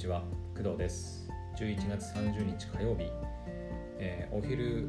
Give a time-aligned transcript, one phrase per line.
[0.00, 0.22] ちは
[0.56, 1.28] 工藤です。
[1.58, 3.04] 11月30日火曜日、
[3.98, 4.88] えーお昼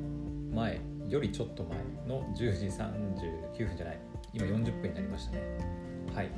[0.54, 4.00] 前よりちょっと前の10時39分じゃない。
[4.34, 5.42] 今40分になりましたね。
[6.16, 6.30] はい。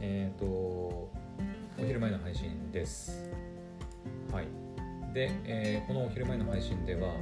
[0.00, 1.10] えっ、とお
[1.76, 3.30] 昼前の配信です。
[4.32, 4.46] はい。
[5.12, 7.12] で、えーこのお昼前の配信では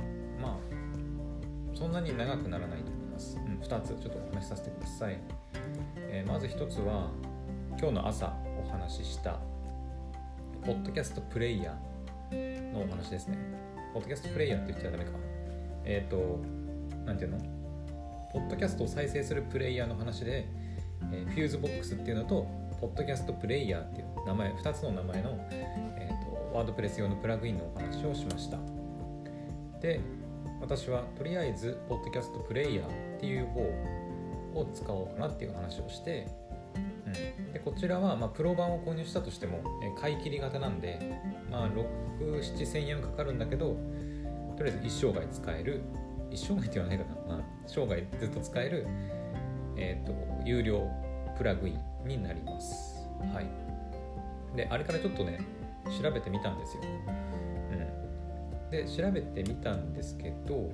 [0.40, 5.18] まあそんなに長くならないと思います、うん、2つちょっとお話しさせてください、
[5.96, 7.10] えまず1つは
[7.80, 8.32] 今日の朝
[8.64, 9.40] お話しした
[10.68, 13.38] ポッドキャストプレイヤーのお話ですね。
[13.94, 15.12] ポッドキャストプレイヤーって言っちゃダメか。
[15.86, 16.44] えっ、と、
[17.06, 17.38] なんていうの？
[18.34, 20.46] ポッドキャストを再生するプレイヤーの話で、
[21.10, 22.46] えー、フューズボックスっていうのと、
[22.82, 28.58] ポッドキャストプレイヤーっていう名前、2つの名前の、えーと WordPress 用のプラグインのお話をしました。
[29.80, 30.02] で、
[30.60, 33.60] 私はとりあえず、ポッドキャストプレイヤーっていう方
[34.54, 36.28] を使おうかなっていう話をして、
[37.14, 40.98] うん、でこちらは、まあ、プロ版を購入したとしても、え買い切り型なんで、
[41.50, 43.76] まあ、6、7千円かかるんだけど、
[44.56, 45.82] とりあえず一生涯使える、
[46.30, 48.86] 一生涯って言わないかな、まあ、生涯ずっと使える、
[49.76, 50.12] えっ、と、
[50.44, 50.88] 有料
[51.36, 53.08] プラグインになります。
[53.32, 54.56] はい。
[54.56, 55.40] で、あれからちょっとね、
[56.02, 56.82] 調べてみたんですよ。
[58.66, 58.70] うん。
[58.70, 60.70] で、調べてみたんですけど、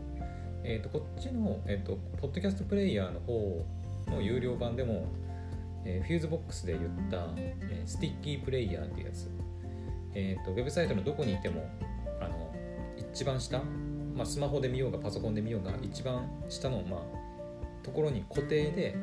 [0.64, 3.66] えっ、と、こっちの、えっ、と、ポッドキャストプレイヤーの方
[4.08, 5.06] の有料版でも、
[5.84, 9.30] えーフューズボックスで言った、えー sticky player っていうやつ、
[10.14, 11.68] えーと、ウェブサイトのどこにいても
[12.20, 12.52] あの
[13.12, 13.58] 一番下、
[14.14, 17.00] まあ、スマホで見ようがパソコンで見ようが一番下の、まあ、
[17.84, 18.96] ところに固定で、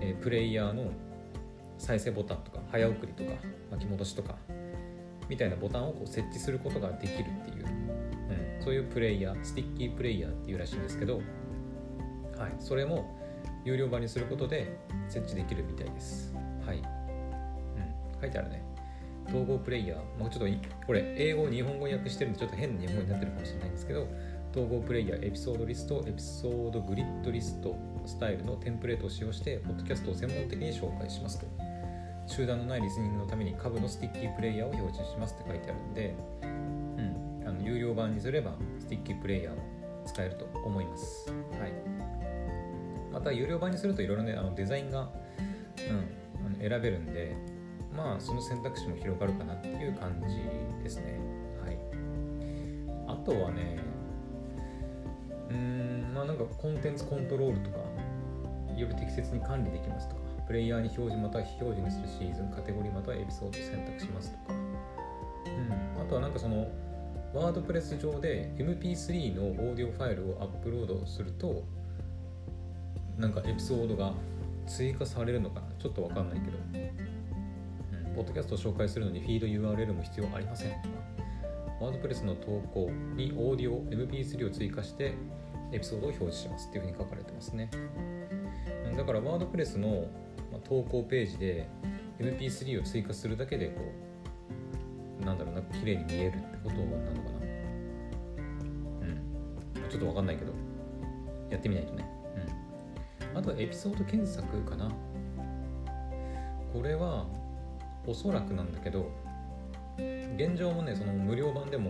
[0.00, 0.90] えープレイヤーの
[1.78, 3.30] 再生ボタンとか早送りとか
[3.70, 4.34] 巻き戻しとか
[5.28, 7.66] みたいなボタンをこう設置することができるっていう、
[8.58, 11.16] うん、そういうプレイヤー sticky player っていうらしいんですけど、
[12.36, 13.17] はい、それも
[13.64, 14.78] 有料版にすることで
[15.08, 16.34] 設置できるみたいです。
[16.64, 16.78] はい。
[16.78, 16.84] うん、
[18.20, 18.62] 書いてあるね。
[19.28, 19.98] 統合プレイヤー。
[20.18, 24.08] まあ、ちょっとこれ、英語日本語訳してるんで、ちょっと変な日本語になってるかもしれないんですけど、
[24.50, 31.46] 統合プレイヤー、エピソードリスト、エピソードグリッドリストスタイルのテンプレートを使用して、ポッドキャストを専門的に紹介しますと。
[32.26, 39.62] 中断のないリスニングのために下部の sticky player を表示しますって書いてあるんで、うん、あの有料版にすれば sticky player も
[40.04, 41.30] 使えると思います。
[41.58, 41.97] はい。
[43.18, 47.36] また有料版にするといろいろねあのデザインが、うん、あの選べるんで
[47.92, 51.18] まあその選択肢も広がるかなっていう感じですね。
[51.64, 51.78] はい。
[53.08, 53.80] あとはね
[55.50, 57.78] うーんまあなんかコンテンツコントロールとか
[58.76, 64.54] より適切に管理できますとかプレイヤーに表示または非表示にするシーズンカテゴリーまたはエピソード選択しますとか。
[64.54, 66.68] うんあとはなんかその
[67.34, 71.64] ワードプレス上で MP3 のオーディオファイルをアップロードすると
[73.18, 74.14] なんかエピソードが
[74.66, 75.66] 追加されるのかな？
[75.78, 76.58] ちょっとわかんないけど、
[78.06, 80.70] うん、ポッドキャストを紹介するのにフィード URL も必要ありません。
[80.70, 80.94] とか
[81.80, 85.14] ワードプレスの投稿にオーディオ MP3 を追加して
[85.72, 87.70] エピソードを表示しますっていうふうに書かれてますね。
[88.96, 90.06] だからワードプレスの
[90.64, 91.68] 投稿ページで
[92.18, 93.80] MP3 を追加するだけでこ
[95.22, 97.46] うなんだろうな綺麗に見えるってことなのかな。
[99.02, 99.90] うん。
[99.90, 100.52] ちょっとわかんないけど
[101.50, 102.17] やってみないとね。
[103.38, 104.90] あとエピソード検索かな。
[106.72, 107.26] これは
[108.06, 109.10] おそらくなんだけど
[110.36, 111.88] 現状もねその無料版でも、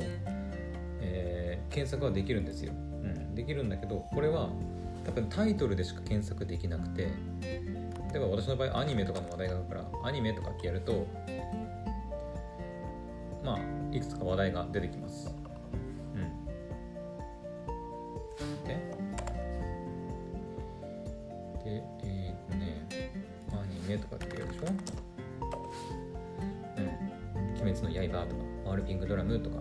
[1.01, 2.75] えー検索はできるんですよ、う
[3.07, 4.51] ん、できるんだけどこれは
[5.05, 7.09] 多分タイトルでしか検索できなくて
[8.13, 11.07] 例えば私の場合アニメとかの話題があるからアニメとかってやると
[13.45, 15.35] まあいくつか話題が出てきます。
[21.69, 22.87] で、えー、っとね、
[23.53, 24.67] アニメとかってやるでしょ？
[26.79, 27.61] うん。
[27.61, 29.57] 鬼滅の刃とか、ワールピングドラムとか、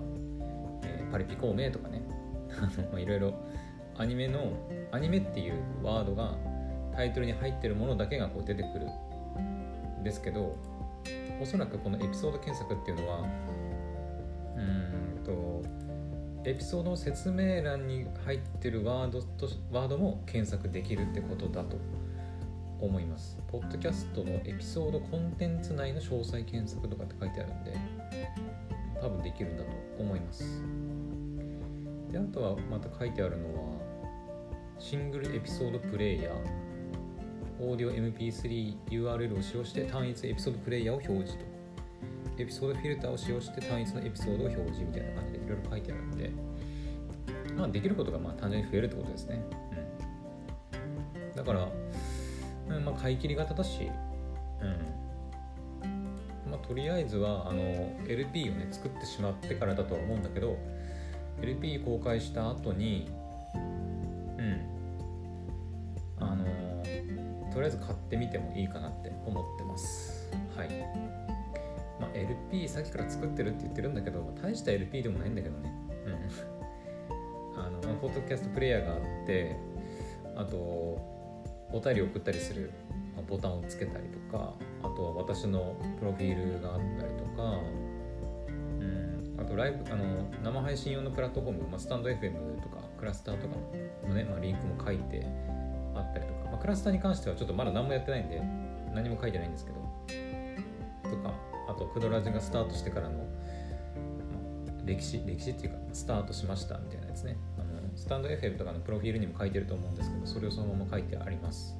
[0.83, 2.01] えーパリピ孔明とかね、
[2.91, 3.33] まあいろいろ
[3.97, 4.51] アニメの、
[4.91, 5.53] アニメっていう
[5.83, 6.35] ワードが
[6.93, 8.87] タイトルに入ってるものだけがこう出てくる
[9.99, 10.55] んですけど、
[11.41, 13.21] おそらくこのエピソード検索っていうのは、
[14.57, 15.63] うんと、
[16.47, 21.75] エピソードの説明欄に入ってるワードとワードも検索できるってことだと
[22.79, 23.37] 思います。
[23.51, 27.77] ポッドキャストのエピソードコンテンツ内の詳細検索とかって書いてあるんで、
[29.01, 30.63] 多分できるんだと思います。
[32.13, 33.61] で、あとはまた書いてあるのは、
[34.79, 36.35] シングルエピソードプレイヤー、
[37.59, 41.46] オーディオ MP3 URL を使用して単一エピソードプレイヤーを表示と。
[42.37, 46.31] エピソードフィルターを使用して単一のエピソードを表示みたいな感じでいろいろ書いてあるんで、
[47.55, 49.41] まあ、できることがまあ単純に増えるってことですね。
[51.31, 51.69] うん、だから、
[52.69, 53.89] うんまあ、買い切り型だし、
[54.61, 56.51] うん。
[56.51, 57.61] まあ、とりあえずはあの
[58.07, 60.57] LP をね作ってしまってからだとは思うんだけど
[61.41, 63.09] LP 公開した後に
[64.37, 64.61] うん。
[66.19, 66.45] あの
[67.51, 70.29] とりあえず買ってみてもいいかなって思ってます。
[70.55, 71.06] はい。
[72.19, 75.73] LP さっきから作ってるって言ってるんだけど、まあ、大した LP でもないんだけどね。
[76.05, 77.59] うん。
[77.59, 79.55] あの、まあ、ポッドキャストプレイヤーがあって
[80.35, 82.71] あとお便り送ったりする
[83.15, 84.53] まボタンをつけたりとか
[84.83, 87.59] あとは私のプロフィールがあったりとか
[88.79, 89.35] うん。
[89.39, 90.05] あとライブあの
[90.43, 93.55] 生配信用のプラットフォーム、まあ、スタンド FM とかクラスターとか
[94.07, 95.25] のね、まあ、リンクも書いて
[95.95, 98.41] あったりとか、まあ、クラスターに関してはちょっとまだ何もやってないんで
[98.93, 99.76] 何も書いてないんですけど
[101.77, 103.25] とかあとクドラジがスタートしてからの、
[104.85, 107.37] 歴史歴史っていうかスタートしましたみたいなやつね。
[107.57, 111.75] あのスタンド FM とかのプロフィールにも書いてると思うんですけどそれをそのまま書いてあります。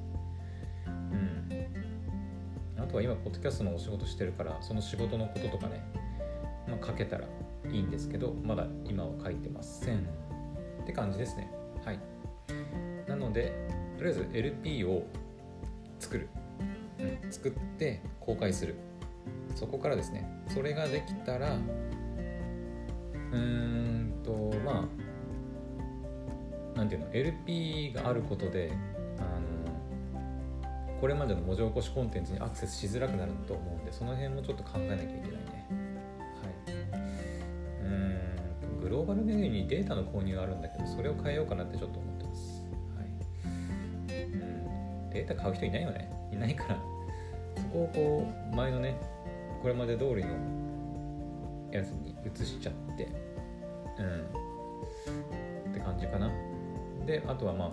[0.86, 2.82] うん。
[2.82, 5.82] あとは今ポッドキャストのお仕事してるからその仕事のこととかね、
[6.68, 7.24] まあ、書けたら
[7.70, 9.98] いいんですけどまだ今は書いてません
[10.82, 11.50] って感じですね。
[11.84, 11.98] はい。
[13.08, 13.52] なので
[13.96, 15.06] とりあえず LP を
[15.98, 16.28] 作る、
[16.98, 18.74] うん、作って公開する。
[19.58, 20.24] そこからですね。
[20.46, 24.88] それができたらうーんとま
[26.76, 28.70] あなんていうの LP があることで
[29.18, 35.66] あのこれまでの文字起こしコンテンツにアクセスしづらくなると思うんでその辺もちょっと考えなきゃいけないね。
[36.40, 36.74] はい。
[37.82, 42.64] うんグローバルメニューにデータの購入があるんだけどそれを変えようかなってちょっと思ってます。
[42.96, 44.22] はい。
[44.22, 45.10] うん。
[45.10, 46.08] データ買う人いないよね。
[46.32, 46.80] いないから
[47.56, 48.96] そこをこう前のね
[49.62, 50.30] これまで通りの
[51.70, 53.08] やつに移しちゃって
[53.98, 54.48] うん。
[55.70, 56.30] って感じかな。
[57.06, 57.70] であとはまあ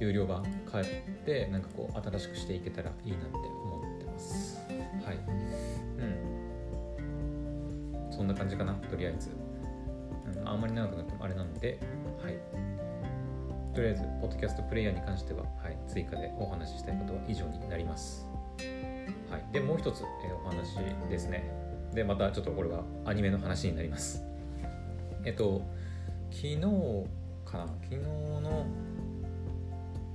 [0.00, 0.84] 有料版帰っ
[1.24, 4.58] てなんかこう新しくしていけたらいいなって思ってます。
[4.68, 5.16] はい。
[5.98, 6.00] う
[8.10, 8.10] ん。
[8.10, 9.30] そんな感じかなとりあえず、
[10.38, 11.78] うん、あんまり長くなってもあれなんで
[12.22, 12.38] はい。
[13.74, 18.33] とりあえずポッドキャストプレイヤーに関しては、はい、追加でお話ししたいことは以上になります。
[19.30, 19.46] はい。
[19.52, 20.76] でもう一つ、えー、お話
[21.08, 21.50] ですね。
[21.94, 24.22] でまたちょっとこれはアニメの話になります。
[25.24, 25.62] えっと
[26.30, 26.60] 昨日
[27.44, 27.66] かな？
[27.82, 28.66] 昨日の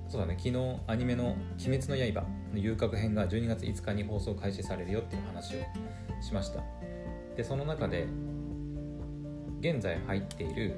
[0.07, 0.35] そうだね。
[0.37, 0.57] 昨日
[0.87, 5.59] アニメの「鬼滅の刃」の遊郭編が12月5日に放送開始されるよっていう話を
[6.21, 6.63] しました。
[7.37, 8.07] でその中で
[9.59, 10.75] 現在入っている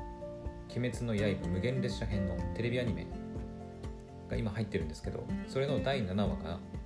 [0.74, 3.06] 「鬼滅の刃無限列車編」のテレビアニメ
[4.28, 6.83] が今入ってるんですけどそれの第7話が、えーと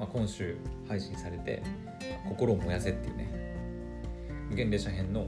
[0.00, 0.56] まあ、今週
[0.88, 1.62] 配信されて
[2.28, 3.28] 「心を燃やせ」っていうね
[4.48, 5.26] 無限列車編の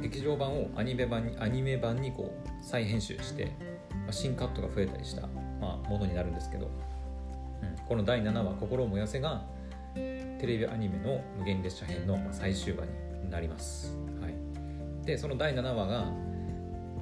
[0.00, 3.50] 劇場版をアニメ版にアニメ版にこう再編集して
[4.06, 5.22] まあ、新カットが増えたりした、
[5.60, 6.68] まあ、ものになるんですけど、う
[7.66, 9.44] ん、この第7話「心を燃やせ」が
[9.94, 12.86] テレビアニメの「無限列車編」の最終話
[13.24, 14.34] になります、はい、
[15.04, 16.12] でその第7話が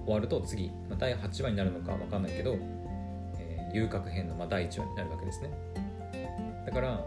[0.04, 2.56] 終わると次、まあ、第8話になるのか分かんないけど、
[3.38, 5.50] えー、遊郭編のまあ第1話になるわけですね。
[6.74, 7.06] から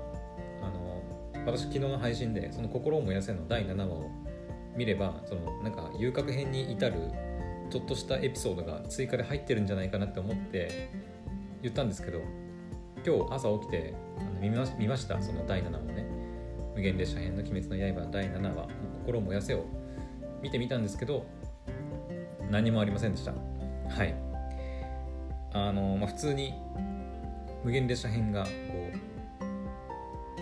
[0.62, 1.04] あの
[1.46, 4.10] 私昨日の配信でその「心を燃やせ」の第7話を
[4.75, 6.96] 見ればそのなんか遊郭編に至る
[7.69, 10.90] ちょっとしたエピソードが追加で入ってるんじゃないかなって思って
[11.62, 12.22] 言ったんですけど
[13.06, 16.06] 今日朝起きてあの見ま見ましたその第7話ね。
[16.76, 18.68] 無限列車編の鬼滅の刃第7話
[19.00, 19.66] 心を燃やせを
[20.44, 21.26] 見てみたんですけど
[22.52, 23.33] 何もありませんでした。
[23.33, 24.16] はい。
[25.54, 26.54] あのまあ普通に
[27.64, 28.45] 無限列車編が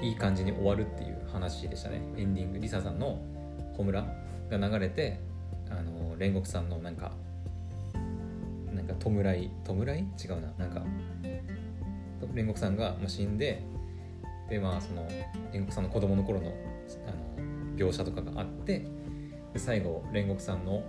[0.02, 2.02] いい感じに終わるっていう話でしたね。
[2.18, 3.22] エンディングリサさんの
[3.76, 4.06] 「ホムラ」
[4.50, 5.20] が流れて
[5.70, 7.12] あの煉獄さんのなんか
[8.74, 10.00] なんか弔い弔い？
[10.24, 10.52] 違うな。
[10.58, 10.84] なんか
[12.34, 13.64] 煉獄さんが死んで
[14.50, 15.08] でまあその
[15.52, 16.54] 煉獄さんの子供の頃の
[17.08, 18.86] あの描写とかがあって
[19.54, 20.84] で最後煉獄さんの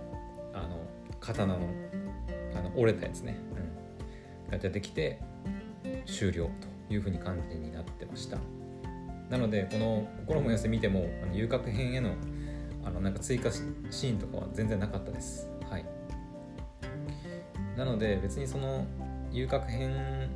[0.53, 0.79] あの
[1.19, 1.59] 刀の
[2.55, 3.37] あの折れたやつね、
[4.45, 5.19] うん、が出てきて
[6.05, 6.49] 終了
[6.87, 8.37] というふうに感じになってました。
[9.29, 12.11] なのでこの「心も寄せ」見てもあの遊郭編への
[12.83, 15.49] あのなんか追加シーンとかは全然なかったです。
[15.69, 15.85] はい。
[17.75, 18.85] なので別にその
[19.31, 20.29] 遊郭編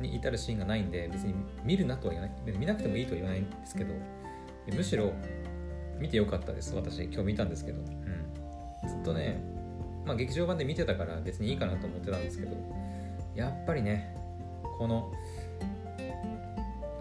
[0.00, 1.34] に至るシーンがないんで別に
[1.64, 2.56] 見るなとは言わない。
[2.56, 3.92] 見なくてもいいとは言わないんですけど
[4.72, 5.12] むしろ
[5.98, 6.74] 見てよかったです。
[6.76, 7.86] 私今日見たんですけど、うん、
[8.88, 9.42] ずっとね
[10.06, 12.56] まあ劇場版で見てたから別にいいかなと思ってたんですけど
[13.34, 14.16] やっぱりね
[14.78, 15.12] この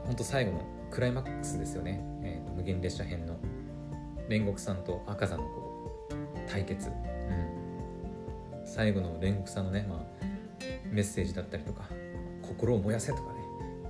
[0.06, 3.38] ほんと最後のクライマックスですよね、えー、無限列車編の。
[4.30, 6.14] 煉獄さんと赤座のこう
[6.50, 6.96] 対決、うん、
[8.66, 10.00] 最後の煉獄さんのね、まあ、
[10.90, 11.84] メッセージだったりとか
[12.42, 13.40] 心を燃やせとかね。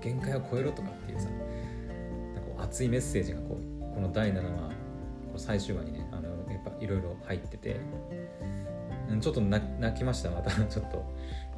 [0.02, 4.72] 限界を超えろとかっていうさなんか熱いメッセージがこうこの第7話
[5.38, 7.80] 最終話にねあのやっぱいろいろ入ってて、
[9.22, 10.50] ちょっと泣きましたまた。
[10.66, 11.06] ちょっと。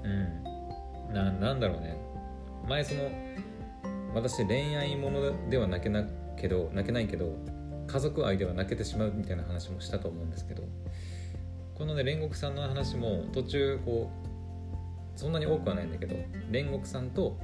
[0.03, 0.07] う
[1.09, 1.13] ん。
[1.13, 1.95] ななんだろうね。
[2.67, 3.03] 前その
[4.17, 6.03] 私恋愛ものでは泣けな
[6.37, 7.37] けど泣けないけど
[7.85, 10.63] 家族愛では泣けてしまうみたいな話もしたと思うんですけど
[11.75, 14.11] このね煉獄さんの話も途中こ
[15.15, 16.15] うそんなに多くはないんだけど
[16.51, 17.37] 煉獄さんと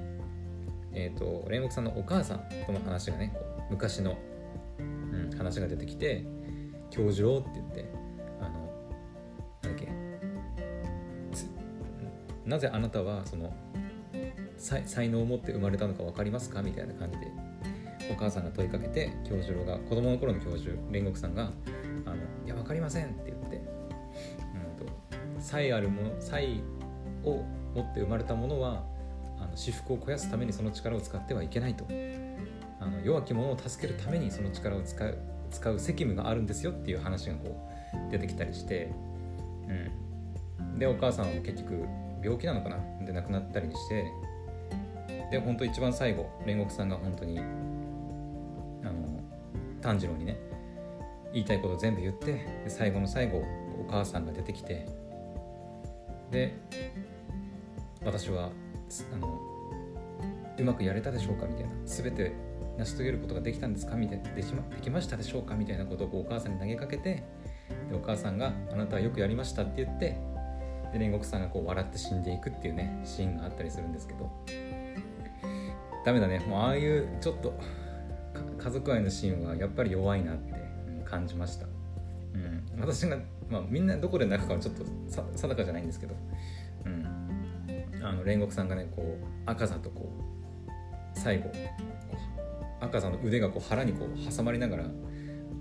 [0.93, 3.33] え、ー、と煉獄さんのお母さんとの話がね
[3.69, 4.17] 昔の、
[4.79, 6.25] うん、話が出てきて
[6.89, 7.85] 「教授郎」って言って
[8.41, 8.49] あの
[9.61, 9.89] なだっけ
[12.45, 13.53] なぜあなたはその
[14.63, 17.27] 才能を持って生まれたのか分かりますかみたいな感じで
[18.11, 21.51] お母さんが問いかけて教授が子供の頃の教授煉獄さんが
[22.05, 22.15] 「あの
[22.45, 24.93] いや分かりません」って言って、うんと、
[25.39, 26.61] 才あるもの才
[27.23, 27.43] を
[27.75, 28.85] 持って生まれたものは
[29.37, 31.85] あの私服を肥やすためにその力を使ってはいけないと。
[32.79, 35.17] あの弱き者を助けるためにその力を使う
[35.49, 37.69] 使う責務があるんですよっていう話がこ
[38.09, 38.91] う出てきたりして、
[40.59, 41.85] うん、でお母さんは結局
[42.21, 43.05] 病気なのかな？
[43.05, 44.05] で亡くなったりにして
[45.33, 49.19] で本当一番最後煉獄さんが本当にあの
[49.81, 50.37] 炭治郎にね
[51.33, 54.85] 言いたいこと全部言ってで最後の最後お母さんが出てきて
[56.29, 56.55] で
[58.05, 58.51] 私は
[59.11, 59.41] あの
[60.59, 61.71] うまくやれたでしょうかみたいな。
[61.83, 62.31] 全て
[62.77, 64.29] 成し遂げることができたんですかみたいな。
[64.35, 67.23] でし、ま、できましたでしょうかみたいなことをこうお母さんに投げかけて
[67.89, 70.15] でお母さんが「あなたはよくやりました」って言って
[70.93, 74.29] で煉獄さんがこう笑って死んでいくっていうねシーンがあったりするんですけど。
[76.05, 76.39] ダメだね。
[76.39, 77.57] もうああいうちょっと
[78.63, 80.53] 家族愛のシーンはやっぱり弱いなって
[81.05, 81.65] 感じました、
[82.33, 83.17] うん、私が、
[83.49, 84.83] まあ、みんなどこで泣くかはちょっと
[85.35, 86.15] 定かじゃないんですけど、
[86.85, 87.05] うん、
[88.01, 91.51] あの煉獄さんがねこう赤座とこう最後
[92.79, 94.83] 赤座の腕がこう腹にこう挟まりながら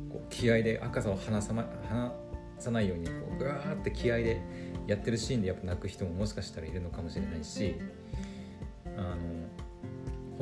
[0.08, 2.12] こう気合で赤座を離さ,、ま、離
[2.58, 4.40] さないようにこうぐわーって気合で
[4.86, 7.76] やってるシーンでやっぱ泣く人ももしかしたらいるのかもしれないし
[8.96, 9.41] あの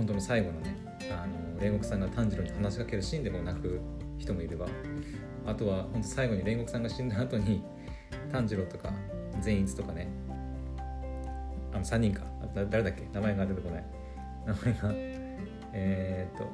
[0.00, 0.74] 本当の最後のね
[1.12, 3.78] あの煉獄さんが炭治郎に話しかけるシーンでも泣く
[4.18, 4.66] 人もいれば。
[5.46, 7.62] あとは本当最後に煉獄さんが死んだ後に
[8.30, 8.92] 炭治郎とか
[9.40, 10.08] 善逸とかね
[11.72, 12.22] あの3人か
[12.54, 13.84] 誰だっけ名前が出てこない。
[14.46, 14.90] 名前が
[15.74, 16.48] えー、っと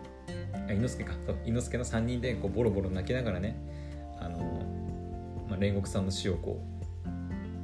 [0.69, 1.13] あ猪之助か。
[1.25, 3.57] そう猪之助の3人でこうボロボロ泣きながらね
[4.19, 4.39] あの、
[5.49, 6.61] まあ、煉獄さんの死をこ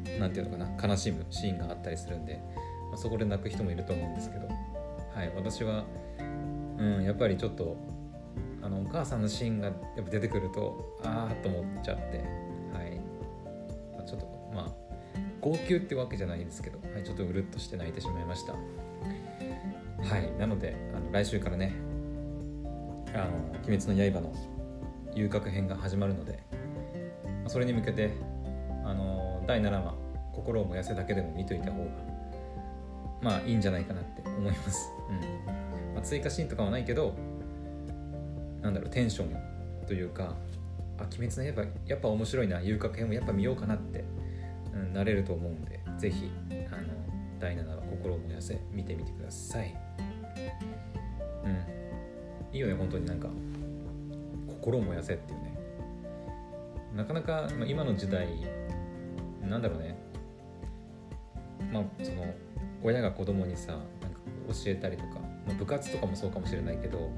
[0.07, 2.41] うなんていうのかな悲しむシーンがあったりするんで、
[2.91, 4.49] まあ、そこで泣く人もいると思うんですけど。
[5.15, 5.85] はい私は、
[6.79, 7.77] うん、やっぱりちょっと
[8.63, 12.43] あのお母さんのシーンがやっぱ出てくるとああと思っちゃって
[12.73, 13.01] はい、
[14.07, 14.73] ちょっとまあ
[15.41, 18.53] 号泣ってわけじゃないですけど、はい、ちょっとうるっとして泣いてしまいました。
[18.53, 21.73] はいなのであの来週からね
[23.15, 24.33] 「あの鬼滅の刃」の
[25.15, 26.41] 遊郭編が始まるので
[27.47, 28.11] それに向けて
[28.85, 29.95] あの第7話
[30.35, 31.91] 「心を燃やせ」だけでも見といた方が
[33.21, 35.95] まあいいんじゃないかなって思います、うん。
[35.95, 37.15] まあ、追加シーンとかはないけど
[38.61, 40.35] なんだろうテンションというか
[40.99, 44.05] 「あ鬼滅の刃やっぱ面白いな遊郭編もやっぱ見ようかな」って、
[44.75, 46.31] うん、なれると思うんで是非
[46.71, 46.83] あの
[47.39, 49.75] 第7話「心を燃やせ」見てみてください。
[51.45, 52.55] うん。
[52.55, 53.29] いいよね本当になんか
[54.47, 55.59] 心を燃やせっていうね。
[56.95, 58.29] なかなか、まあ、今の時代
[59.49, 59.97] なんだろうね。
[61.73, 62.27] まあその
[62.83, 63.79] 親が子供にさ
[64.53, 67.11] 教えたりとか、まあ、部活とかもそうかもしれないけど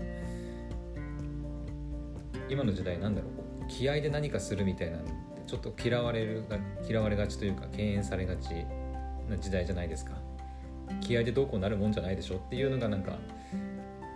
[2.48, 4.98] 今の時代なんだろう気合で何かするみたいな
[5.46, 6.44] ちょっと嫌われる
[6.88, 8.48] 嫌われがちというか敬遠されがち
[9.28, 10.12] な時代じゃないですか。
[11.00, 13.12] 気合でどうこうなるもんじゃないでしょっていうのがなんか、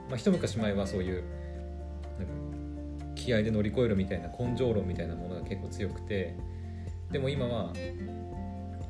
[0.08, 1.24] まあ、一昔前はそういう
[3.14, 6.36] 気合で乗り越えるみたいな根性論みたいなものが結構強くて
[7.10, 7.72] でも今は、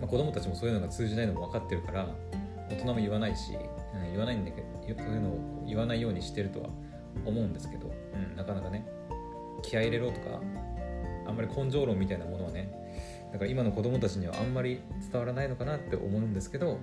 [0.01, 2.09] まあ、子供たちもそういうのが通じないのも分かってるから
[2.69, 3.57] 大人も言わないし、
[4.19, 6.69] 言わないんだけどそういうのを言わないようにしてるとは
[7.25, 8.85] 思うんですけど、うん、なかなかね
[9.63, 10.41] 気合入れろとか
[11.27, 12.73] あんまり根性論みたいなものはね
[13.33, 14.81] だから今の子供たちにはあんまり
[15.13, 16.81] 伝わらないのかなって思うんですけど、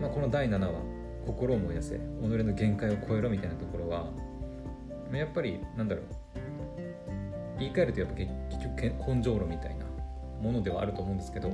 [0.00, 0.80] まあ、この第7話
[1.26, 4.06] 「心を燃やせ己の限界を超えろ」みたいなところは
[5.12, 6.04] やっぱりなんだろう
[7.60, 8.30] 言い換えるとやっぱ結
[8.64, 9.84] 局根性論みたいな
[10.40, 11.52] ものではあると思うんですけど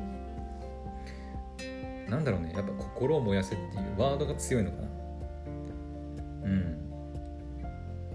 [2.08, 2.52] なんだろうね。
[2.54, 4.88] やっぱ心を燃やせっていうワードが強いのかな。
[6.44, 6.78] うん。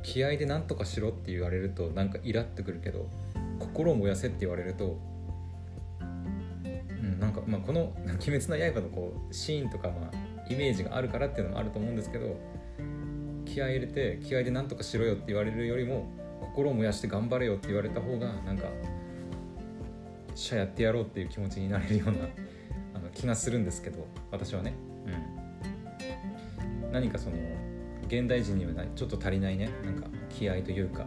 [0.03, 3.09] 気合で何とかしろって言われるとなんかイラってくるけど
[3.59, 4.99] 心を燃やせって言われると、
[6.01, 6.03] う
[7.05, 12.35] ん、なんか、まあ、この「鬼滅の刃」のこうシーンとか、まあ、イメージがあるからっていうのもあると思うんですけど
[13.45, 16.05] 気合い入れて気合で何とかしろよって言われるよりも
[16.41, 18.67] 心を燃やして頑張れよって言われた方がなんか
[20.35, 22.27] しゃやってやろうっていう気持ちになれるような
[23.13, 24.73] 気がするんですけど私はね、
[26.83, 27.35] うん、何かその
[28.07, 29.69] 現代人にはちょっと足りないね。
[29.83, 31.05] なんか気合というか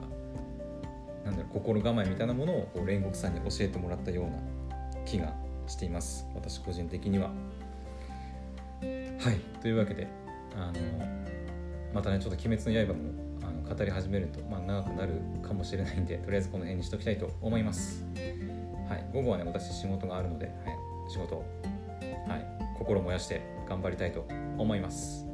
[1.25, 5.35] なんだろう心構えみたいなものを煉獄さんに教えてもらったような気が
[5.67, 6.27] しています。
[6.35, 7.31] 私個人的には。
[9.19, 9.41] はい。
[9.61, 10.07] というわけで
[10.55, 11.07] あの
[11.93, 18.05] またねちょっと「鬼滅の刃も」あの語り始めると、まあ、長くなるかもしれないんでとりあえずこの辺にしときたいと思います。
[18.89, 20.57] はい、午後はね私仕事があるので、はい、
[21.11, 21.45] 仕事、
[22.27, 22.47] はい、
[22.79, 24.27] 心燃やして頑張りたいと
[24.59, 25.27] 思います。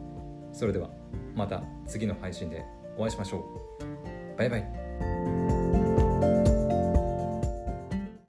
[0.53, 0.91] それでは
[1.35, 2.65] また次の配信で
[2.97, 4.39] お会いしましょう。
[4.39, 4.82] バイバイ。